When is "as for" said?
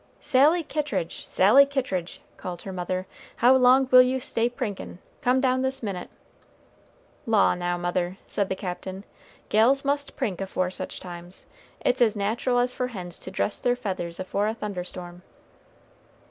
12.57-12.87